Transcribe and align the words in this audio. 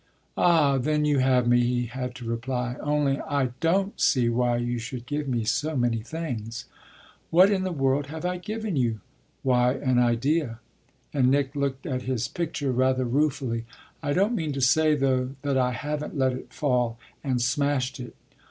"Ah 0.35 0.79
then 0.79 1.05
you 1.05 1.19
have 1.19 1.47
me," 1.47 1.59
he 1.59 1.85
had 1.85 2.15
to 2.15 2.25
reply. 2.25 2.75
"Only 2.81 3.19
I 3.19 3.49
don't 3.59 4.01
see 4.01 4.29
why 4.29 4.57
you 4.57 4.79
should 4.79 5.05
give 5.05 5.27
me 5.27 5.43
so 5.43 5.77
many 5.77 6.01
things." 6.01 6.65
"What 7.29 7.51
in 7.51 7.61
the 7.63 7.71
world 7.71 8.07
have 8.07 8.25
I 8.25 8.37
given 8.37 8.75
you?" 8.75 8.99
"Why 9.43 9.73
an 9.73 9.99
idea." 9.99 10.59
And 11.13 11.29
Nick 11.29 11.55
looked 11.55 11.85
at 11.85 12.01
his 12.01 12.27
picture 12.27 12.71
rather 12.71 13.05
ruefully. 13.05 13.65
"I 14.01 14.13
don't 14.13 14.33
mean 14.33 14.53
to 14.53 14.59
say 14.59 14.95
though 14.95 15.35
that 15.43 15.55
I 15.59 15.71
haven't 15.73 16.17
let 16.17 16.33
it 16.33 16.51
fall 16.51 16.97
and 17.23 17.39
smashed 17.39 17.99
it." 17.99 18.15